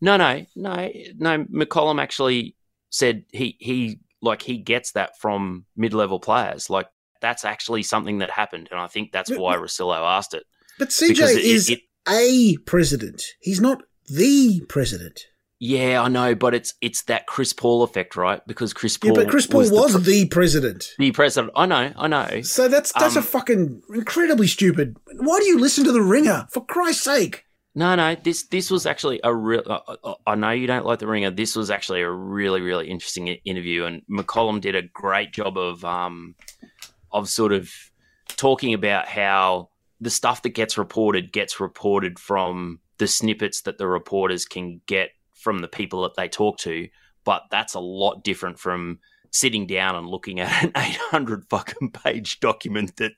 [0.00, 1.44] No, no, no, no.
[1.44, 2.56] McCollum actually
[2.92, 6.70] said he he like he gets that from mid level players.
[6.70, 6.86] Like
[7.20, 10.44] that's actually something that happened, and I think that's But- why Russillo asked it.
[10.78, 13.22] But CJ it- is it- a president.
[13.40, 15.20] He's not the president.
[15.64, 18.40] Yeah, I know, but it's it's that Chris Paul effect, right?
[18.48, 20.88] Because Chris Paul, Yeah, but Chris Paul was, the, the, pre- president.
[20.98, 21.52] the president.
[21.54, 22.40] I know, I know.
[22.42, 24.96] So that's that's a Um, fucking incredibly stupid.
[25.18, 26.48] Why do you listen to the ringer?
[26.50, 27.44] For Christ's sake.
[27.74, 28.14] No, no.
[28.14, 29.62] This this was actually a real.
[29.64, 31.30] Uh, uh, I know you don't like the ringer.
[31.30, 35.84] This was actually a really really interesting interview, and McCollum did a great job of
[35.84, 36.34] um
[37.12, 37.70] of sort of
[38.28, 43.86] talking about how the stuff that gets reported gets reported from the snippets that the
[43.86, 46.88] reporters can get from the people that they talk to,
[47.24, 48.98] but that's a lot different from
[49.30, 53.12] sitting down and looking at an 800 fucking page document that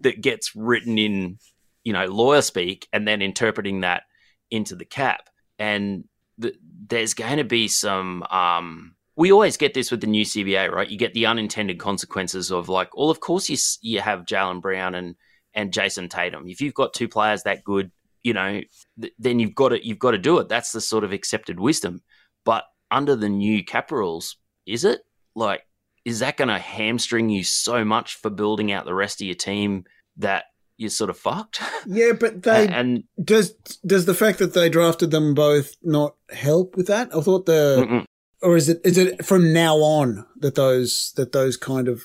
[0.00, 1.38] that gets written in
[1.84, 4.04] you know lawyer speak and then interpreting that
[4.50, 5.28] into the cap.
[5.58, 6.04] And
[6.38, 6.54] the,
[6.88, 10.88] there's going to be some um we always get this with the new CBA right?
[10.88, 14.94] You get the unintended consequences of like well of course you you have Jaylen Brown
[14.94, 15.16] and
[15.54, 16.48] and Jayson Tatum.
[16.48, 17.90] If you've got two players that good
[18.22, 18.60] you know
[19.00, 20.48] th- then you've got to you've got to do it.
[20.48, 22.02] That's the sort of accepted wisdom.
[22.44, 25.00] But under the new cap rules is it?
[25.34, 25.62] Like
[26.04, 29.36] is that going to hamstring you so much for building out the rest of your
[29.36, 29.84] team
[30.16, 33.52] that you're sort of fucked Yeah, but they and does
[33.86, 37.14] does the fact that they drafted them both not help with that?
[37.14, 38.04] I thought the Mm-mm.
[38.42, 42.02] or is it is it from now on that those that those kind of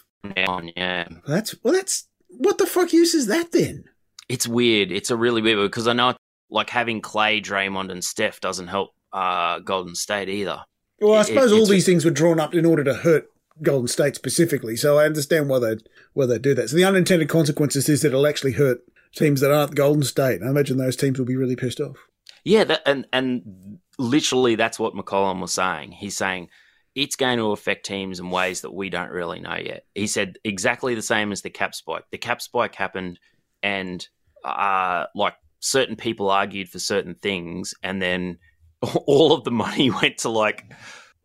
[0.47, 1.07] on, yeah.
[1.25, 3.85] that's well that's what the fuck use is that then?
[4.29, 4.91] It's weird.
[4.91, 6.15] It's a really weird because I know
[6.49, 10.63] like having Clay, Draymond, and Steph doesn't help uh, Golden State either.
[10.99, 13.29] Well, I It- suppose all these things were drawn up in order to hurt
[13.61, 15.77] Golden State specifically, so I understand why they
[16.13, 16.69] why they do that.
[16.69, 18.79] So the unintended consequences is that it'll actually hurt
[19.15, 20.41] teams that aren't Golden State.
[20.43, 21.97] I imagine those teams will be really pissed off.
[22.43, 25.91] Yeah, that, and and literally that's what McCollum was saying.
[25.91, 26.49] He's saying
[26.95, 29.85] it's going to affect teams in ways that we don't really know yet.
[29.93, 32.05] He said exactly the same as the cap spike.
[32.11, 33.19] The cap spike happened,
[33.61, 34.07] and
[34.43, 38.37] uh, like certain people argued for certain things, and then
[39.05, 40.73] all of the money went to like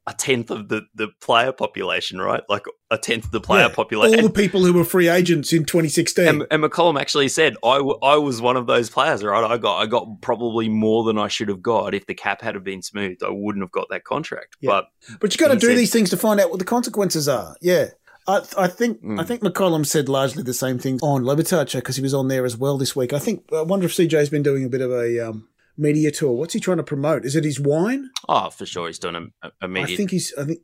[0.07, 2.43] a tenth of the, the player population, right?
[2.49, 4.19] Like a tenth of the player Yeah, population.
[4.21, 6.27] All the people who were free agents in 2016.
[6.27, 9.45] and, and McCollum actually said, I, w- I was one of those players, right?
[9.49, 11.95] I got I got probably more than I should have got.
[11.95, 14.57] If the cap had have been smoothed, I wouldn't have got that contract.
[14.61, 14.71] Yeah.
[14.71, 17.29] But But you got to do said- these things to find out what the consequences
[17.29, 17.57] are.
[17.61, 17.87] Yeah.
[18.27, 19.21] I, I think Mm.
[19.21, 22.45] I think McCollum said largely the same things on Lobitacha because he was on there
[22.45, 23.13] as well this week.
[23.13, 26.33] I think I wonder if CJ's been doing a bit of a um, media tour.
[26.33, 27.25] What's he trying to promote?
[27.25, 28.11] Is it his wine?
[28.29, 30.33] oh, for sure, he's done a, a media I think he's.
[30.39, 30.61] I think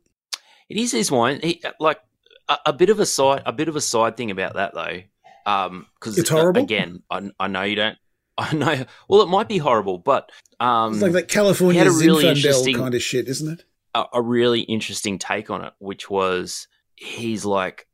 [0.69, 1.39] It is his wine.
[1.41, 1.99] He, like
[2.47, 5.01] a, a bit of a side, a bit of a side thing about that though,
[5.95, 6.63] because It's horrible?
[6.63, 7.97] Again, I, I know you don't.
[8.37, 8.85] I know.
[9.07, 12.23] Well, it might be horrible, but um, it's like that California he had a really
[12.23, 13.65] Zinfandel kind of shit, isn't it?
[13.95, 17.87] a, a really interesting take on it, which was he's like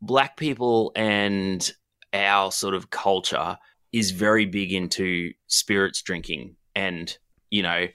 [0.00, 1.72] black people and
[2.12, 3.58] our sort of culture
[3.94, 7.16] is very big into spirits drinking and
[7.50, 7.86] you know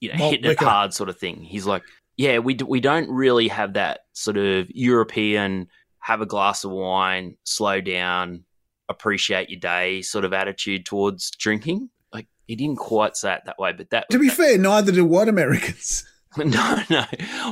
[0.00, 0.64] you know Malt hitting liquor.
[0.64, 1.42] it hard sort of thing.
[1.42, 1.82] He's like,
[2.16, 5.68] yeah, we d- we don't really have that sort of European
[6.00, 8.44] have a glass of wine, slow down,
[8.88, 11.90] appreciate your day sort of attitude towards drinking.
[12.12, 15.04] Like he didn't quite say it that way, but that To be fair, neither do
[15.04, 16.06] white Americans.
[16.50, 17.04] no, no.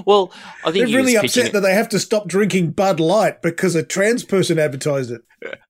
[0.07, 0.33] Well,
[0.65, 3.83] I think They're really upset that they have to stop drinking Bud Light because a
[3.83, 5.23] trans person advertised it.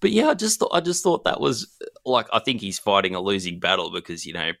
[0.00, 1.66] But yeah, I just thought I just thought that was
[2.04, 4.52] like I think he's fighting a losing battle because you know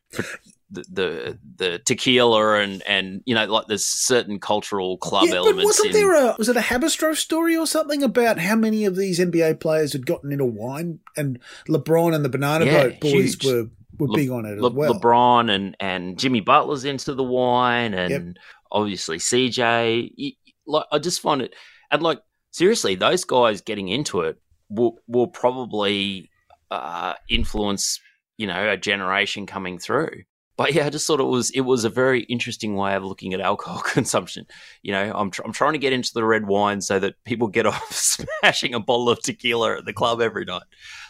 [0.70, 5.56] the the, the tequila and and you know like there's certain cultural club yeah, but
[5.56, 8.96] wasn't in, there a was it a Haberstroh story or something about how many of
[8.96, 13.12] these NBA players had gotten into wine and LeBron and the Banana Yeah, Boat boys
[13.12, 13.44] huge.
[13.44, 14.94] were were Le- big on it as Le- well.
[14.94, 18.38] LeBron and and Jimmy Butler's into the wine, and
[18.70, 20.36] obviously CJ.
[20.66, 21.54] Like I just find it,
[21.90, 26.30] and like seriously, those guys getting into it will will probably
[26.70, 28.00] uh, influence
[28.36, 30.22] you know a generation coming through.
[30.56, 33.34] But yeah, I just thought it was it was a very interesting way of looking
[33.34, 34.46] at alcohol consumption.
[34.82, 37.48] You know, I'm tr- I'm trying to get into the red wine so that people
[37.48, 40.62] get off smashing a bottle of tequila at the club every night.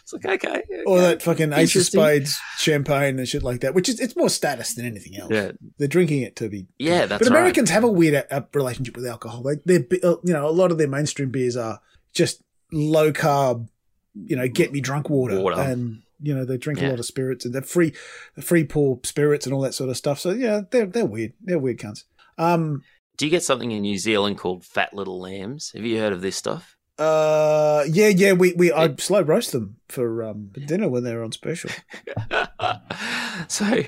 [0.02, 3.88] It's like okay, or that fucking Ace of Spades champagne and shit like that, which
[3.88, 5.30] is it's more status than anything else.
[5.32, 6.66] yeah, They're drinking it to be.
[6.78, 7.38] yeah, that's but right.
[7.40, 9.42] Americans have a weird uh, relationship with alcohol.
[9.42, 11.80] Like they're, uh, you know, a lot of their mainstream beers are
[12.12, 12.40] just
[12.72, 13.68] low carb,
[14.14, 15.60] you know, get me drunk water, Water.
[15.60, 17.92] and you know they drink a lot of spirits and they're free,
[18.40, 20.20] free pour spirits and all that sort of stuff.
[20.20, 21.32] So yeah, they're they're weird.
[21.42, 22.04] They're weird cunts.
[22.38, 22.82] Um,
[23.16, 25.72] Do you get something in New Zealand called fat little lambs?
[25.74, 26.76] Have you heard of this stuff?
[26.98, 31.22] uh, yeah, yeah, we we I slow roast them for um for dinner when they're
[31.22, 31.70] on special.
[33.48, 33.82] so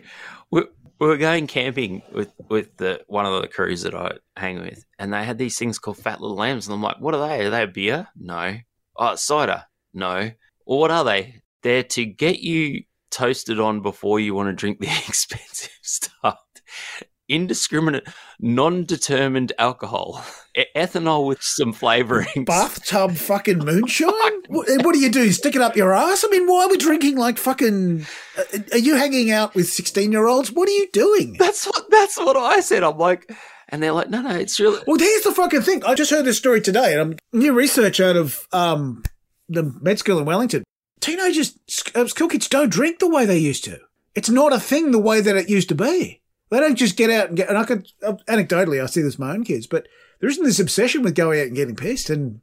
[0.51, 0.63] we,
[0.99, 4.85] we were going camping with with the one of the crews that I hang with,
[4.99, 7.47] and they had these things called fat little lambs, and I'm like, what are they?
[7.47, 8.09] Are they a beer?
[8.17, 8.57] No.
[8.97, 9.65] Oh, cider?
[9.95, 10.31] No.
[10.67, 11.43] Well, what are they?
[11.63, 16.39] They're to get you toasted on before you want to drink the expensive stuff.
[17.31, 18.09] Indiscriminate,
[18.41, 20.25] non-determined alcohol,
[20.57, 22.47] E- ethanol with some flavorings.
[22.47, 24.43] bathtub fucking moonshine?
[24.49, 25.31] what, what do you do?
[25.33, 26.25] Stick it up your ass?
[26.27, 28.07] I mean, why are we drinking like fucking?
[28.39, 30.53] Uh, are you hanging out with sixteen-year-olds?
[30.53, 31.37] What are you doing?
[31.39, 32.83] That's what that's what I said.
[32.83, 33.31] I'm like,
[33.69, 34.81] and they're like, no, no, it's really.
[34.87, 35.85] Well, here's the fucking thing.
[35.85, 39.03] I just heard this story today, and I'm new research out of um
[39.51, 40.65] the med school in Wellington.
[41.01, 41.59] Teenagers,
[41.95, 43.81] uh, school kids don't drink the way they used to.
[44.15, 46.23] It's not a thing the way that it used to be.
[46.51, 47.49] They don't just get out and get.
[47.49, 49.87] And I could uh, anecdotally, I see this with my own kids, but
[50.21, 52.41] there isn't this obsession with going out and getting pissed and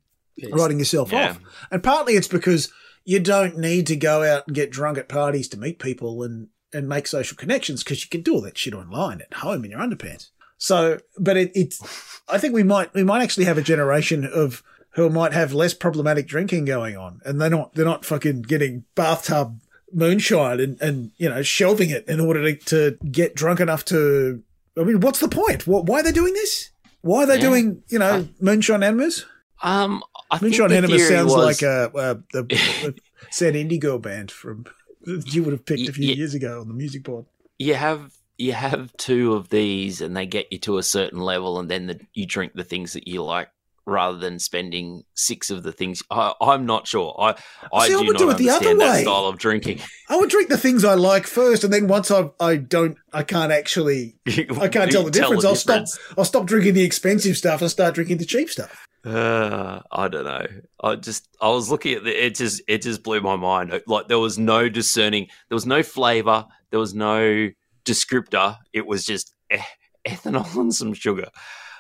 [0.52, 1.32] writing yourself Yeah.
[1.32, 1.40] off.
[1.72, 2.72] And partly it's because
[3.04, 6.48] you don't need to go out and get drunk at parties to meet people and,
[6.74, 9.72] and make social connections because you can do all that shit online at home in
[9.72, 10.30] your underpants.
[10.58, 11.82] So, but it, it's,
[12.30, 14.64] I think we might, we might actually have a generation of
[14.96, 18.84] who might have less problematic drinking going on and they're not, they're not fucking getting
[18.96, 19.60] bathtub
[19.94, 24.42] moonshine and, and, you know, shelving it in order to, to get drunk enough to,
[24.78, 25.68] I mean, what's the point?
[25.68, 26.72] What, why are they doing this?
[27.02, 27.42] Why are they Yeah.
[27.42, 29.26] doing, you know, moonshine enemas?
[29.62, 32.96] Um, I Moonshine the Enema theory sounds was- like a, a, the
[33.32, 34.66] sad indie girl band from
[35.06, 37.26] you would have picked a few years ago on the music board.
[37.60, 41.58] you have you have two of these, and they get you to a certain level,
[41.58, 43.48] and then the, you drink the things that you like.
[43.88, 47.16] Rather than spending six of the things, I, I'm not sure.
[47.20, 47.36] I
[47.72, 49.04] I See, I do would do it the other way.
[49.04, 49.80] style of drinking.
[50.10, 53.22] I would drink the things I like first, and then once I I don't, I
[53.22, 55.46] can't actually, I can't tell the difference.
[55.46, 55.86] I'll stop.
[56.18, 58.88] I'll stop drinking the expensive stuff and start drinking the cheap stuff.
[59.06, 60.48] Uh, I don't know.
[60.82, 62.34] I just I was looking at the, it.
[62.34, 63.80] Just it just blew my mind.
[63.86, 65.28] Like there was no discerning.
[65.50, 66.46] There was no flavor.
[66.72, 67.52] There was no
[67.86, 68.58] descriptor.
[68.74, 69.60] It was just e-
[70.08, 71.30] ethanol and some sugar.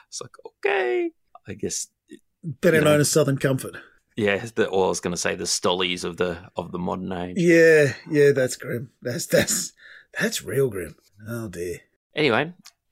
[0.07, 1.09] It's like okay,
[1.47, 1.87] I guess
[2.61, 2.83] Better Yeah.
[2.83, 3.75] known as Southern Comfort.
[4.15, 7.11] yeah, the, or I was going to say the stollies of the of the modern
[7.11, 7.35] age.
[7.37, 8.91] Yeah, yeah, that's grim.
[9.01, 9.73] That's that's
[10.19, 10.95] that's real grim.
[11.27, 11.79] Oh dear.
[12.15, 12.53] Anyway,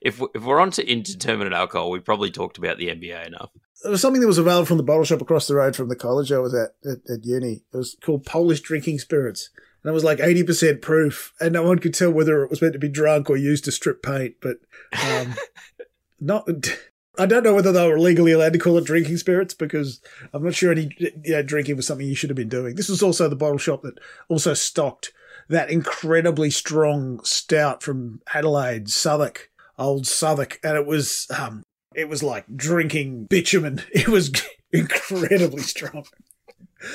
[0.00, 3.50] if if we're on to indeterminate alcohol, we probably talked about the NBA enough.
[3.82, 5.96] There was something that was available from the bottle shop across the road from the
[5.96, 7.62] college I was at at, at uni.
[7.72, 9.50] It was called Polish drinking spirits.
[9.82, 12.74] And it was like 80% proof, and no one could tell whether it was meant
[12.74, 14.34] to be drunk or used to strip paint.
[14.42, 14.58] But
[15.02, 15.34] um,
[16.20, 16.46] not,
[17.20, 20.00] I don't know whether they were legally allowed to call it drinking spirits because
[20.32, 22.76] I'm not sure any you know, drinking was something you should have been doing.
[22.76, 23.98] This was also the bottle shop that
[24.30, 25.12] also stocked
[25.50, 31.62] that incredibly strong stout from Adelaide, Southwark, old Southwark, and it was um,
[31.94, 33.82] it was like drinking bitumen.
[33.92, 34.32] It was
[34.72, 36.06] incredibly strong.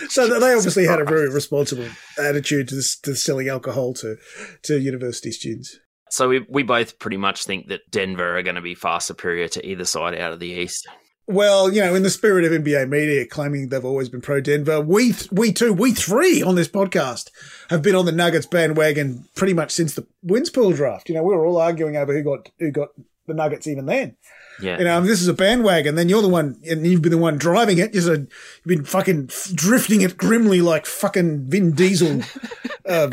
[0.08, 4.18] So they obviously had a very responsible attitude to, this, to selling alcohol to
[4.64, 5.78] to university students.
[6.10, 9.48] So we we both pretty much think that Denver are going to be far superior
[9.50, 10.88] to either side out of the East.
[11.28, 14.80] Well, you know, in the spirit of NBA media claiming they've always been pro Denver,
[14.80, 17.32] we th- we two, we three on this podcast
[17.72, 21.10] have been on the Nuggets bandwagon pretty much since the wins pool draft.
[21.10, 22.90] You know, we were all arguing over who got who got
[23.26, 24.16] the Nuggets even then.
[24.62, 27.12] Yeah, You know, if this is a bandwagon, then you're the one, and you've been
[27.12, 27.94] the one driving it.
[27.94, 28.30] You're you've
[28.66, 32.22] been fucking drifting it grimly like fucking Vin Diesel,
[32.86, 33.10] uh,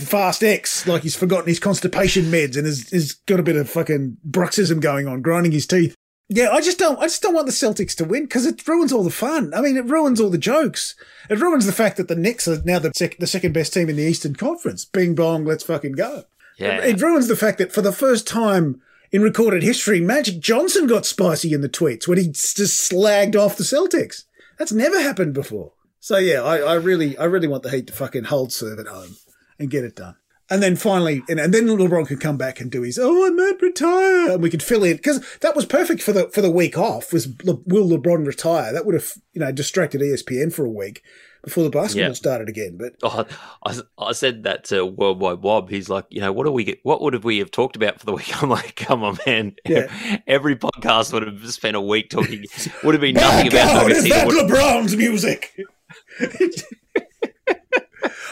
[0.00, 3.68] Fast X, like he's forgotten his constipation meds and has, has got a bit of
[3.68, 5.94] fucking bruxism going on, grinding his teeth.
[6.28, 8.92] Yeah, I just don't, I just don't want the Celtics to win because it ruins
[8.92, 9.52] all the fun.
[9.54, 10.94] I mean, it ruins all the jokes.
[11.28, 13.90] It ruins the fact that the Knicks are now the, sec- the second best team
[13.90, 14.86] in the Eastern Conference.
[14.86, 16.24] Bing bong, let's fucking go.
[16.56, 16.82] yeah.
[16.82, 18.80] It ruins the fact that for the first time
[19.12, 23.58] in recorded history, Magic Johnson got spicy in the tweets when he just slagged off
[23.58, 24.24] the Celtics.
[24.58, 25.72] That's never happened before.
[26.00, 28.86] So yeah, I, I really, I really want the Heat to fucking hold serve at
[28.86, 29.16] home
[29.58, 30.16] and get it done.
[30.50, 33.30] And then finally, and, and then LeBron can come back and do his, oh, I
[33.30, 36.50] might retire, and we could fill in because that was perfect for the for the
[36.50, 37.14] week off.
[37.14, 38.70] Was Le, will LeBron retire?
[38.72, 41.02] That would have you know distracted ESPN for a week
[41.42, 42.12] before the basketball Yeah.
[42.14, 42.76] started again.
[42.78, 43.24] But Oh,
[43.66, 45.70] I, I said that to Worldwide Wob.
[45.70, 46.78] He's like, you know, what do we get?
[46.82, 48.42] What would have we have talked about for the week?
[48.42, 49.54] I'm like, come on, man.
[49.66, 49.90] Yeah.
[50.26, 52.44] Every podcast would have spent a week talking.
[52.84, 54.00] Would have been nothing about God, Nuggets.
[54.04, 55.52] is that LeBron's music?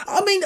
[0.07, 0.41] I mean,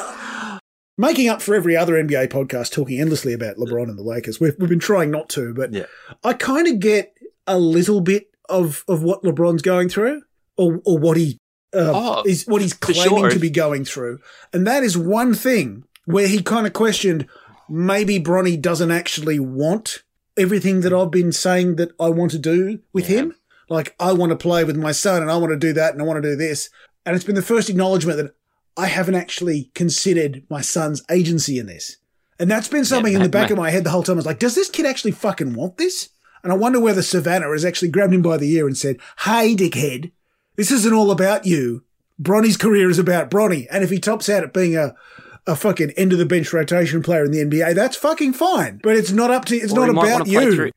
[0.97, 4.39] making up for every other NBA podcast talking endlessly about LeBron and the Lakers.
[4.39, 5.86] We've, we've been trying not to, but Yeah.
[6.23, 7.13] I kind of get
[7.45, 10.23] a little bit of, of what LeBron's going through
[10.57, 11.39] or, or what he
[11.73, 13.29] uh, Oh, is what he's claiming sure.
[13.29, 14.19] to be going through.
[14.53, 17.27] And that is one thing where he kind of questioned
[17.69, 20.03] maybe Bronny doesn't actually want
[20.38, 23.17] everything that I've been saying that I want to do with Yeah.
[23.17, 23.36] him.
[23.69, 26.01] Like, I want to play with my son and I want to do that and
[26.01, 26.69] I want to do this.
[27.05, 28.33] And it's been the first acknowledgement that
[28.77, 31.97] I haven't actually considered my son's agency in this.
[32.39, 34.15] And that's been something in the back of my head the whole time.
[34.15, 36.09] I was like, does this kid actually fucking want this?
[36.43, 39.55] And I wonder whether Savannah has actually grabbed him by the ear and said, Hey,
[39.55, 40.11] dickhead,
[40.55, 41.83] this isn't all about you.
[42.21, 43.65] Bronny's career is about Bronny.
[43.71, 44.95] And if he tops out at being a,
[45.47, 48.79] a fucking end of the bench rotation player in the NBA, that's fucking fine.
[48.83, 50.55] But it's not up to, it's or not about you.
[50.55, 50.71] Through,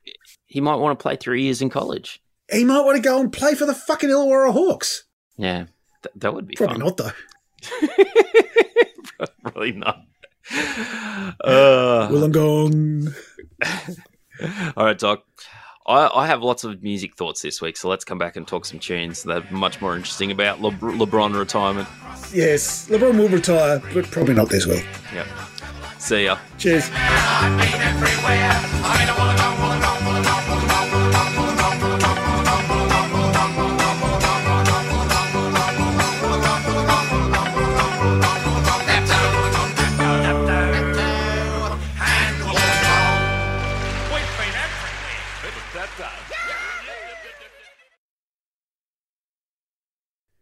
[0.47, 2.23] he might want to play three years in college.
[2.51, 5.05] He might want to go and play for the fucking Illawarra Hawks.
[5.37, 5.67] Yeah,
[6.03, 6.87] Th- that would be Probably fun.
[6.87, 7.13] not though.
[9.43, 10.05] Probably not.
[11.45, 13.15] Uh, Wollongong.
[14.77, 15.25] all right, Doc.
[15.87, 18.65] I, I have lots of music thoughts this week, so let's come back and talk
[18.65, 21.89] some tunes that are much more interesting about Le- LeBron retirement.
[22.33, 24.87] Yes, LeBron will retire, but probably not this week.
[25.15, 25.27] Yep.
[25.99, 26.39] See ya.
[26.59, 26.91] Cheers.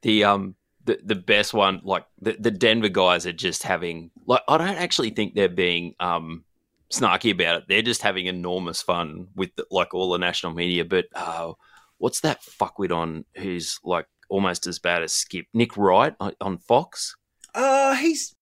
[0.09, 0.55] The um
[0.87, 4.68] the, the best one, like the, the Denver guys are just having like I don't
[4.68, 6.44] actually think they're being um
[6.90, 7.64] snarky about it.
[7.68, 10.87] They're just having enormous fun with the, like all the national media.
[10.87, 11.53] But uh,
[11.99, 16.57] what's that fuckwit on who's like almost as bad as Skip Nick Wright on, on
[16.57, 17.14] Fox?
[17.55, 18.35] Uh, he's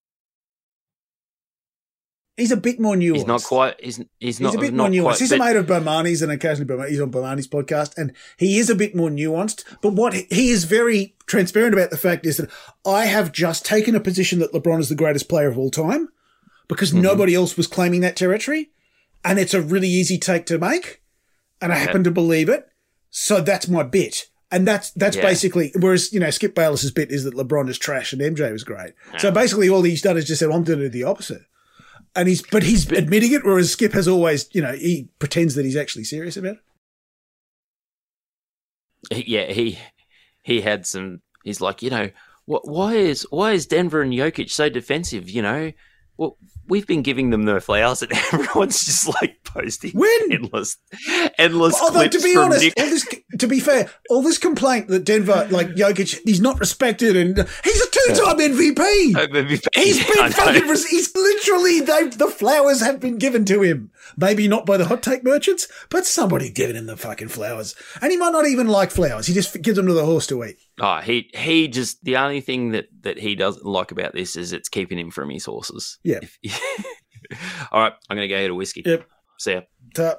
[2.37, 3.15] he's a bit more nuanced.
[3.15, 3.75] He's not quite.
[3.83, 4.07] He's he's,
[4.39, 5.03] He's not a bit more nuanced.
[5.03, 8.59] quite, he's a mate of Bomani's and occasionally Bomani- he's on Bomani's podcast, and he
[8.59, 9.65] is a bit more nuanced.
[9.81, 12.51] But what he- is very transparent about the fact is that
[12.85, 16.09] I have just taken a position that LeBron is the greatest player of all time
[16.69, 17.03] because Mm-hmm.
[17.03, 18.71] nobody else was claiming that territory,
[19.25, 21.03] and it's a really easy take to make,
[21.61, 22.69] and I happen to believe it.
[23.11, 24.27] So that's my bit.
[24.51, 25.23] And that's that's Yeah.
[25.23, 28.63] basically whereas you know Skip Bayless's bit is that LeBron is trash and MJ was
[28.63, 28.93] great.
[29.19, 31.43] So basically all he's done is just said I'm going to do the opposite
[32.17, 35.65] and he's but he's admitting it, whereas Skip has always, you know, he pretends that
[35.65, 36.57] he's actually serious about
[39.11, 39.29] it.
[39.29, 39.79] yeah, he
[40.43, 41.21] he had some.
[41.45, 42.11] He's like, you know,
[42.47, 42.67] what?
[42.67, 45.29] Why is why is Denver and Jokic so defensive?
[45.29, 45.73] You know,
[46.17, 46.39] well,
[46.69, 50.33] we've been giving them their flowers, and everyone's just like posting When?
[50.33, 50.77] endless,
[51.39, 52.75] endless Although clips to be honest, Nick.
[52.79, 53.07] all this,
[53.39, 57.81] to be fair, all this complaint that Denver, like Jokic, he's not respected, and he's
[57.83, 59.67] a two-time MVP.
[59.75, 60.69] He's Yeah, I been fucking.
[60.69, 61.81] res- He's literally.
[61.81, 63.91] They, the flowers have been given to him.
[64.17, 67.75] Maybe not by the hot take merchants, but somebody giving him the fucking flowers.
[68.01, 69.27] And he might not even like flowers.
[69.27, 70.57] He just gives them to the horse to eat.
[70.81, 74.53] Oh, he he just the only thing that that he doesn't like about this is
[74.53, 75.99] it's keeping him from his horses.
[76.05, 76.21] Yeah.
[76.23, 76.39] If-
[77.73, 78.83] all right, I'm gonna go get a whiskey.
[78.85, 79.07] Yep.
[79.39, 79.61] See ya.
[79.95, 80.17] Ta-